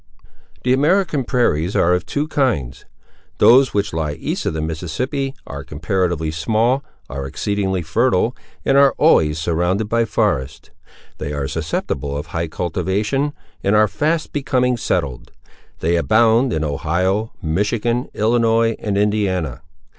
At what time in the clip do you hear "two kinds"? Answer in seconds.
2.07-2.85